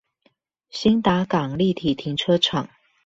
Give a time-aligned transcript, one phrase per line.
[0.71, 2.67] 興達港立體停車場